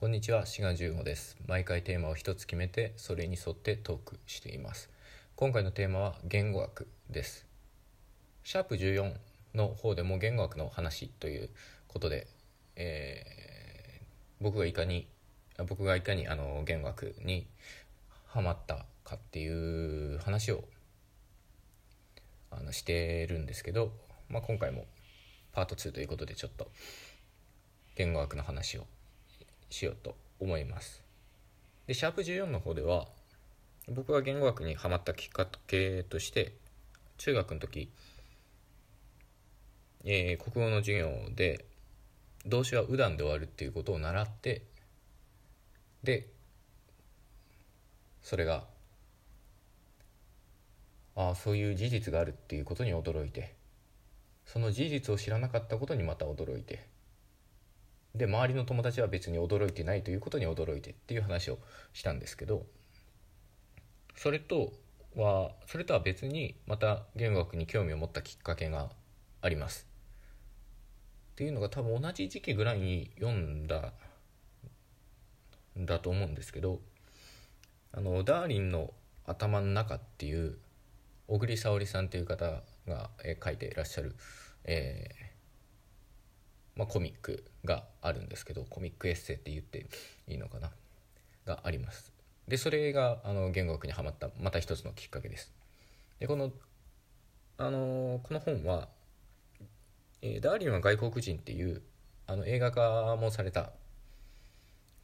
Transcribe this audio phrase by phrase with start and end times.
[0.00, 1.36] こんにちは、志賀十五です。
[1.46, 4.88] 毎回テーマを一つ決めて、それに沿ってトークしています。
[5.36, 7.44] 今回のテーマは言語学です。
[8.42, 9.12] シャープ14
[9.52, 11.50] の方でも言語学の話という
[11.86, 12.28] ことで、
[12.76, 15.06] えー僕がいかに
[15.58, 17.46] あ僕がいかにあの言語学に
[18.26, 20.64] ハマったかっていう話を
[22.50, 23.92] あのしてるんですけど、
[24.30, 24.86] まあ、今回も
[25.52, 26.68] パート2ということでちょっと
[27.96, 28.86] 言語学の話を
[29.70, 31.02] しようと思います。
[31.86, 33.08] でシャープ14の方では
[33.88, 36.52] 僕が言語学にハマったきっかけとして
[37.16, 37.90] 中学の時、
[40.04, 41.64] えー国語の授業で
[42.46, 44.62] 動詞は右段で終わるっていうことを習って
[46.02, 46.28] で
[48.22, 48.64] それが
[51.16, 53.54] ああそういう事実があるっていうことに驚いて
[54.46, 56.86] その事実を知らなかったことにまた驚いて
[58.14, 61.58] で周りの友達は別に驚いてないということに驚いてっていう話を
[61.92, 62.66] したんですけど
[64.16, 64.72] それと
[65.16, 68.90] はそれとは別にまた言語学に興味を持ったきっかけが
[69.40, 69.86] あります。
[71.32, 73.94] っていうのが多分同じ時期ぐらいに読んだ
[75.78, 76.80] んだと思うんですけど
[77.92, 78.92] あのダーリンの
[79.24, 80.58] 頭の中っていう
[81.28, 84.16] 小栗沙織さんという方が、えー書いていらっしゃる、
[84.64, 89.86] えーまあ、コミックがあるんですけどコミックエッセイって言って
[90.26, 90.70] いいのかな？
[91.46, 92.12] があります。
[92.48, 95.52] でそれがあの言語学にはまったまた一つのきっかけです。
[96.18, 96.52] でこの
[97.58, 98.88] あのこの本は、
[100.22, 101.82] えーダーリンは外国人」っていう
[102.26, 103.70] あの映画化もされた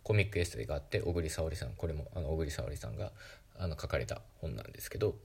[0.02, 3.12] コミックエッセイがあって小栗沙織さんこれもあの小栗沙織さんが
[3.58, 5.16] あの書かれた本なんですけど、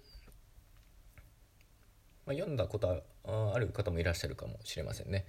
[2.25, 5.25] まあ、読んだことある方もいらっしゃるかもしれませんね。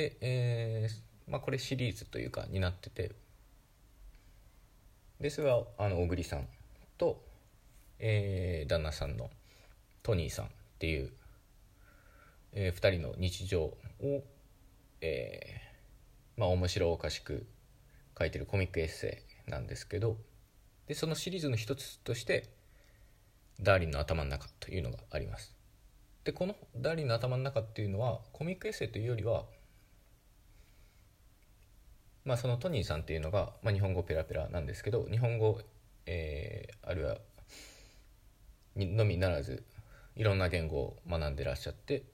[0.00, 3.12] で、えーまあ、これシリーズというかになってて
[5.20, 6.48] でそれはあの小栗さん
[6.96, 7.22] と、
[7.98, 9.28] えー旦那さんの
[10.02, 10.48] トニーさんっ
[10.78, 11.10] ていう、
[12.54, 13.76] え2人の日常を、
[15.02, 17.46] えーまあ、面白おかしく
[18.18, 20.16] 書いてるコミックエッセイなんですけど
[20.86, 22.48] でそのシリーズの一つとして
[23.60, 25.54] 「ダーリンの頭の中」というのがあります。
[26.24, 29.44] でこの「ダーリンの頭の中」っていうのはコミックエッセイというよりは
[32.24, 35.60] まあ、そのトニーさんっていうのが、まあ、日本語ペラペラなんですけど日本語、
[36.06, 37.18] えーあるいは
[38.76, 39.62] のみならず
[40.16, 42.04] いろんな言語を学んでらっしゃって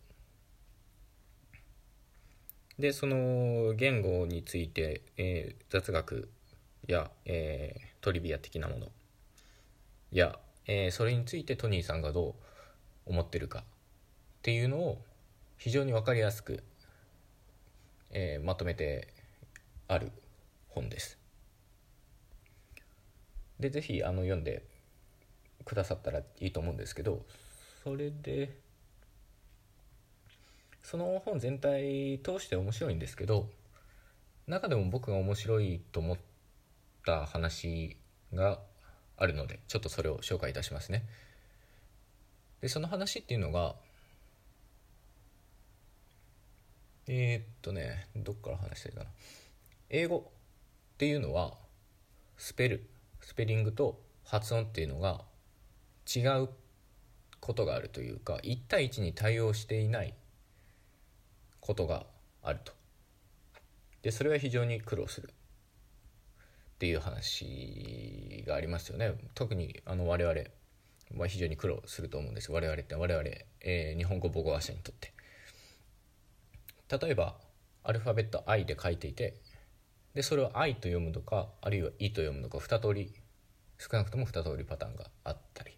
[2.79, 6.29] でその言語について、えー雑学
[6.87, 8.87] や、えートリビア的なもの
[10.13, 12.35] や、えーそれについてトニーさんがど
[13.07, 13.63] う思ってるかっ
[14.43, 15.03] ていうのを
[15.59, 16.63] 非常に分かりやすく、
[18.11, 19.09] えーまとめて
[19.89, 20.13] ある
[20.69, 21.19] 本です。
[23.61, 24.63] でぜひあの読んで
[25.65, 27.25] くださったらいいと思うんですけど
[27.83, 28.59] それで
[30.83, 33.49] その本全体通して面白いんですけど
[34.47, 36.19] 中でも僕が面白いと思っ
[37.05, 37.97] た話
[38.33, 38.61] が
[39.17, 41.05] あるのでちょっとそれを紹介いたしますね。
[42.61, 43.75] でその話っていうのが
[47.09, 49.11] えー、っとねどっから話したいかな
[49.89, 50.33] 英語
[50.95, 51.55] っていうのは
[52.37, 52.89] スペル
[53.21, 55.23] スペリングと発音っていうのが
[56.15, 56.49] 違う
[57.41, 60.15] ことがあるというか1対1に対応していない
[61.61, 62.07] ことが
[62.43, 62.73] あると。
[64.03, 69.15] でそれは非常に苦労するっていう話がありますよね。
[69.35, 70.41] 特にあの我々
[71.17, 72.53] は非常に苦労すると思うんです。
[72.53, 73.29] 我々って我々、
[73.61, 75.13] えー日本語母語話者にとって。
[77.01, 77.37] 例えば
[77.83, 79.35] アルファベット I で書いていて
[80.17, 83.13] でそれを「愛」と読むのかあるいは「い」と読むのか2通り
[83.79, 85.77] 少なくとも2通りパターンがあったり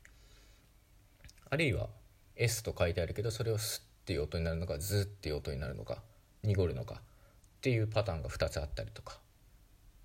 [1.51, 1.89] あるいは
[2.37, 6.05] 「S」と書いてあるけどそれを「す」っていう音になるのか「ず」っていう音になるのか
[6.45, 7.01] 濁るのかっ
[7.63, 9.21] ていうパターンが2つあったりとか、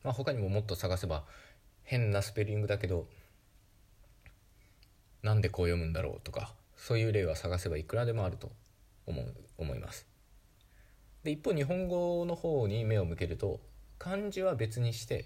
[0.04, 1.28] まあ、他にももっと探せば
[1.84, 3.08] 変なスペリングだけど
[5.22, 8.52] なんでこう読むんだろうとかそういう例は探せばいくらでもあると
[9.06, 10.08] 思う思います。
[11.24, 13.60] で一方日本語の方に目を向けると
[14.04, 15.24] 漢字は別にして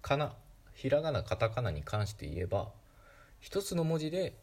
[0.00, 0.32] かな
[0.74, 2.68] ひらがなカタカナに関して言えば
[3.40, 4.38] 一つの文字で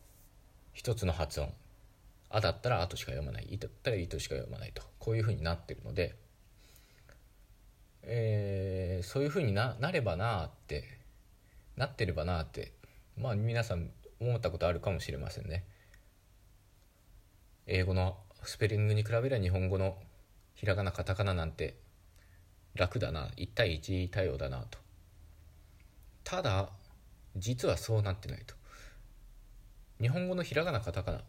[0.73, 1.53] 一つの発音
[2.29, 4.83] 「あ」だったら「あ」としか読まない「い」だったら「い」としか読まないと。
[4.99, 6.13] こういうふうになってるので、
[8.01, 10.99] えーそういうふうにななればなあって
[11.77, 12.73] なってればなあって
[13.17, 15.63] まあ皆さん思ったことあるかもしれませんね。
[17.65, 19.97] 英語のスペリングに比べれば日本語の
[20.53, 21.77] ひらがなカタカナなんて
[22.75, 24.79] 楽だな1対1対応だなと。
[26.23, 26.69] ただ
[27.35, 28.55] 実はそうなってないと。
[29.99, 31.21] 日本語のひらがなカタカナ。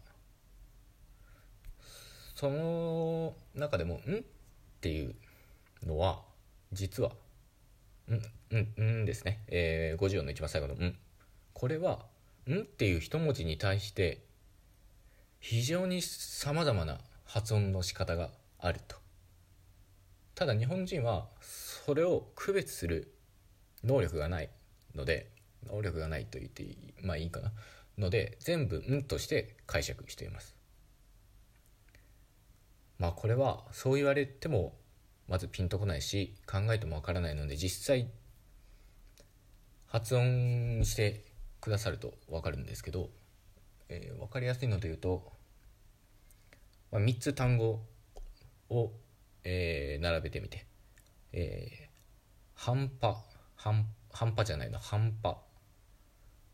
[2.35, 4.21] その中でも「ん」っ
[4.81, 5.15] ていう
[5.85, 6.21] のは
[6.73, 7.11] 実は
[8.11, 8.15] 「ん」
[8.53, 10.97] 「ん」「ん」ですね、えー、50音の一番最後の「ん」
[11.53, 12.05] これは
[12.45, 14.21] 「ん」っていう一文字に対して
[15.39, 19.04] 非常にさまざまな発音の仕方があると。
[20.35, 23.13] ただ日本人はそれを区別する
[23.83, 24.49] 能力がない
[24.93, 25.31] ので
[25.67, 27.51] 能力がないと言っていいまあいいかな。
[27.97, 30.55] ので全部「ん」として解釈しています。
[32.99, 34.77] まあこれはそう言われても
[35.27, 38.09] まずピンとこないし考えてもわからないので実際
[39.87, 41.23] 発音して
[41.61, 43.09] くださると分かるんですけど、
[43.89, 45.31] えー、分かりやすいので言うと、
[46.91, 47.81] まあ、3つ単語
[48.69, 48.91] を、
[49.45, 50.65] えー、並べてみて、
[51.31, 51.89] えー、
[52.55, 53.15] 半端
[53.55, 54.79] 半半端じゃないの。
[54.79, 55.35] 半端。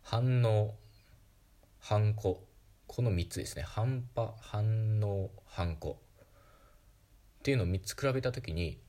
[0.03, 0.75] 反応
[1.79, 2.45] 反抗。
[2.87, 3.63] この3つですね。
[3.63, 6.01] 半端反応反抗。
[7.39, 8.79] っていうのを3つ比べた時に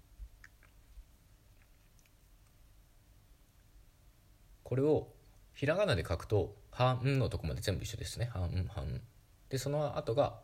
[4.63, 5.09] これを
[5.55, 9.01] ひらがなで書くと「はん」のとこまで全部一緒ですね「はん」「はん」
[9.49, 10.41] でその後が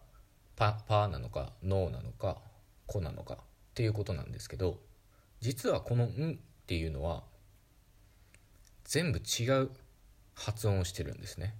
[0.54, 2.42] パ「パ」なのか「ノー」なのか
[2.86, 3.47] 「コ」なのか。
[3.78, 4.80] っていうことなんですけど
[5.38, 7.22] 実はこの「ん」っていうのは
[8.82, 9.70] 全部違う
[10.34, 11.54] 発音をしてるんですね。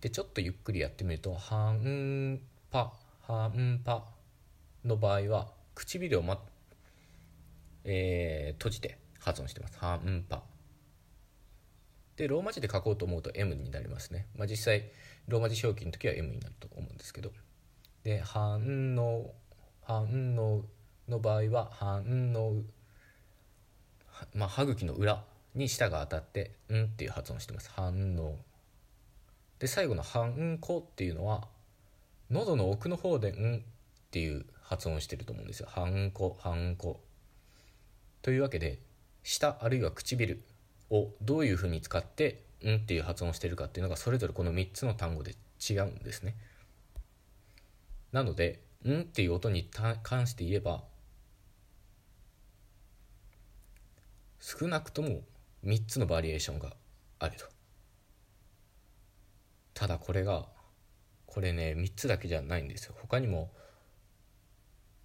[0.00, 2.40] でちょっとゆっくりやってみると「はん
[2.72, 2.92] ぱ」
[3.28, 4.12] 「はんぱ」
[4.84, 6.42] の場合は唇を、ま
[7.84, 9.78] えー、閉じて発音してます。
[9.78, 10.42] はんぱ。
[12.16, 14.26] でローマ字で書こうと思うと M になりますね。
[14.34, 14.90] まあ、実際
[15.28, 17.30] ローマ字表記の時は M になると思うんですけど。
[18.04, 19.32] で「はんの」
[19.82, 20.64] 「はんの」
[21.08, 22.62] 場合は「はんの」
[24.34, 27.70] まあ、歯茎の裏に舌が当たって「ん」っていう発音してます。
[27.70, 28.38] 反応。
[29.58, 31.48] で最後の「反抗」っていうのは
[32.30, 33.60] 喉の奥の方で「ん」っ
[34.10, 35.68] ていう発音してると思うんですよ。
[35.70, 37.00] 反抗反抗。
[38.22, 38.78] というわけで
[39.22, 40.42] 舌あるいは唇
[40.90, 46.34] をどういうふうに使って「ん」っていう発音してるかっていうのがそれぞれこの3つの単語で違うんですね。
[48.12, 50.84] なので「ん」っていう音に関して言えば
[54.38, 55.22] 少なくとも
[55.64, 56.76] 3つのバリエーションが
[57.18, 57.46] あると。
[59.74, 60.48] ただこれが
[61.26, 62.94] これね3つだけじゃないんですよ。
[63.00, 63.52] 他にも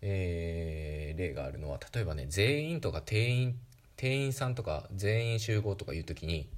[0.01, 3.59] えー、例があるのは例えばね全員とか店員
[3.95, 6.49] 店員さんとか全員集合とかいう時に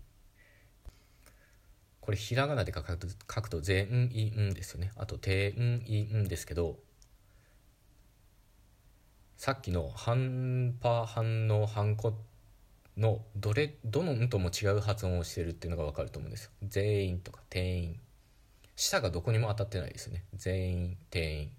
[2.10, 2.98] これひらがなで書く
[3.32, 4.92] 書くと全員ですよね。
[4.96, 5.54] あと店
[5.86, 6.80] 員ですけど
[9.38, 12.18] さっきの反パ反応反コ
[12.98, 16.52] のどれどの「ん」とも違う発音をしてるっていうのが分かると思うんですよ。
[16.64, 18.00] 全員とか店員。
[18.76, 20.24] 舌がどこにも当たってないですよね。
[20.34, 21.52] 全員店員。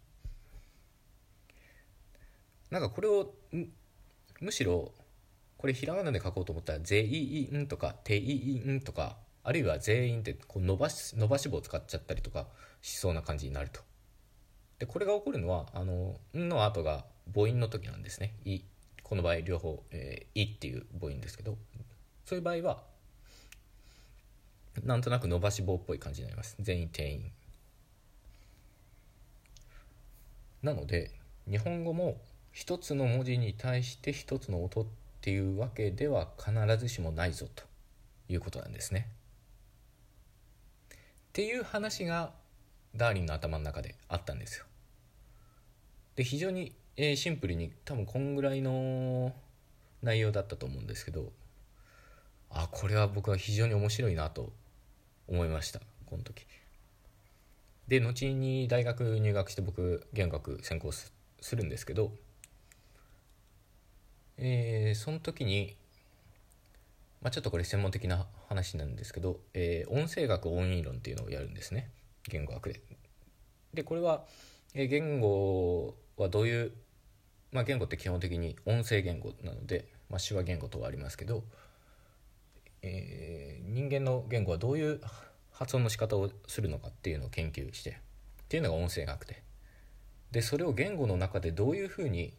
[2.70, 3.32] なんかこれを
[4.40, 4.92] むしろ
[5.58, 12.48] これひらがなで書こうと思ったら「全員」とか「店員」とかあるいは「全員」ってこう伸ばし伸ばし棒を使っちゃったりとか
[12.82, 13.80] しそうな感じになると。
[14.78, 17.04] でこれが起こるのは「あの」の後が
[17.34, 18.62] 母音の時なんですね「い」
[19.02, 21.58] この場合両方「えー、い」っていう母音ですけど。
[22.30, 22.84] そういう場合は
[24.84, 26.54] なんとなく伸ばし棒っぽい感じになります。
[26.60, 27.32] 全員店員。
[30.62, 31.10] なので
[31.48, 32.20] 日本語も
[32.52, 34.86] 一つの文字に対して一つの音っ
[35.22, 37.64] ていうわけでは必ずしもないぞと
[38.28, 39.08] いうことなんですね。
[41.30, 42.32] っていう話が
[42.94, 44.66] ダーリンの頭の中であったんですよ。
[46.16, 49.32] で非常にえー、シンプルに多分こんぐらいの
[50.02, 51.32] 内容だったと思うんですけど
[52.50, 54.52] あこれは僕は非常に面白いなと
[55.26, 56.46] 思いましたこの時
[57.88, 61.10] で後に大学入学して僕言語学専攻す
[61.56, 62.12] るんですけど
[64.36, 65.76] えー、その時に、
[67.22, 71.90] まあ、ちょっとこれ専門的な話なんですけど、えー、音声学音韻論っていうのをやるんですね。
[72.28, 72.80] 言語学で。
[73.74, 74.24] でこれは、
[74.74, 76.72] えー、言語はどういう
[77.52, 81.42] まあ、言語って基本的に音声言語なので、まあ、手話言語とはありますけど、
[82.82, 85.00] えー、人間の言語はどういう
[85.50, 87.94] 発音の仕方をするのかっていうのを研究してっ
[88.48, 89.42] ていうのが音声学で。
[90.30, 92.34] でそれを言語の中でどういうふうに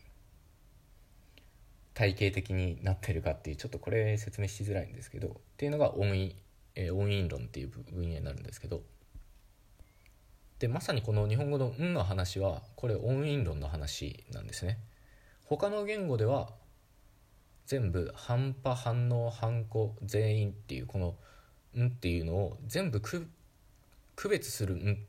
[1.93, 6.33] 体系的になってるかっていうちょっとこれ説明しづらいんですけどっていうのが音韻、
[6.75, 8.81] えー、音韻論っていう分野になるんですけど
[10.59, 14.77] でまさにこの日本語の「ん」の話はこれ音韻論の話なんですね。
[15.45, 16.53] 他の言語では
[17.65, 21.15] 全部半端反応反抗全員っていうこの
[21.75, 23.27] 「ん」っていうのを全部区
[24.29, 25.07] 別する「ん」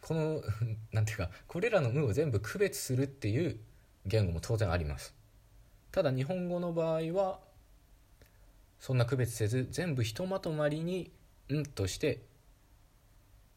[0.00, 0.42] この
[0.92, 3.60] なんていうかこれらの「ん」を全部区別するっていう
[4.06, 5.14] 言語も当然あります
[5.92, 7.40] ただ日本語の場合は
[8.78, 11.10] そんな区別せず全部ひとまとまりに
[11.52, 12.22] 「ん」として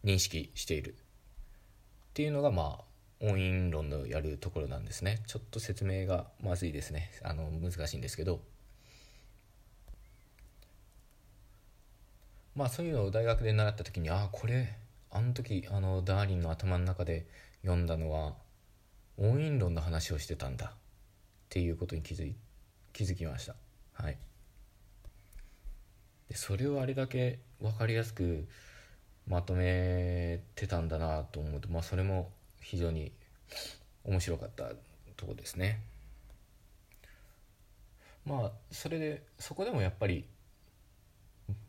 [0.04, 0.96] 認識している。
[0.96, 2.84] っていうのがまあ
[3.22, 5.22] 音韻論のやるところなんですね。
[5.28, 7.12] ちょっと説明がまずいですね。
[7.22, 8.42] あの難しいんですけど。
[12.56, 14.76] まあそういうのを大学で習った時にああこれ
[15.10, 17.26] あの時あのダーリンの頭の中で
[17.62, 18.36] 読んだのは
[19.18, 20.74] 音韻論の話をしてたんだ。
[21.52, 22.34] っていうことに気づい
[22.94, 23.56] 気づきました
[23.92, 24.18] はい
[26.30, 28.48] でそれをあれだけ分かりやすく
[29.28, 32.32] まとめてたんだなと思うとまあそれも
[32.62, 33.12] 非常に
[34.06, 34.70] 面白かった
[35.18, 35.82] とこですね。
[38.26, 40.26] まあそれでそこでもやっぱり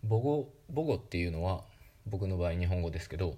[0.09, 1.65] 母語母語っていうのは
[2.07, 3.37] 僕の場合日本語ですけど、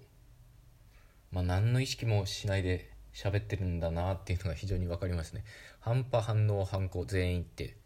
[1.33, 5.44] まあ、何の意識もしないで喋ってるんだなっていうのが非常に分かりますね。
[5.80, 7.76] 半端反応反抗全員って。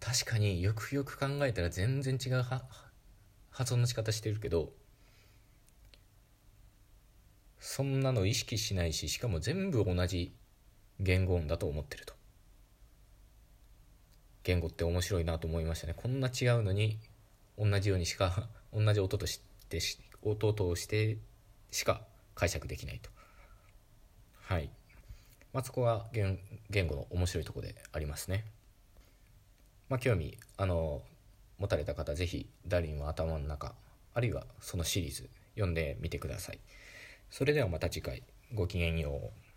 [0.00, 2.44] 確かによくよく考えたら全然違う
[3.50, 4.72] 発音の仕方してるけど
[7.60, 10.34] そんなの意識しないししかも全部同じ
[10.98, 12.14] 言語音だと思ってると。
[14.42, 15.94] 言語って面白いなと思いましたね。
[15.96, 16.98] こんな違うのに
[17.56, 19.80] 同じようにしか 同じ音として
[20.22, 21.18] 音として
[21.70, 23.10] しか解釈できないと。
[24.42, 24.70] はい
[25.52, 26.38] まあそこが言
[26.70, 28.44] 言語の面白いとこでありますね
[29.88, 31.02] まあ興味あの
[31.58, 33.74] 持たれた方是非ダーリンは頭の中
[34.14, 36.58] あるいはそのシリーズ読んでみてください。
[37.30, 38.22] それではまた次回
[38.54, 39.51] ごきげんよう。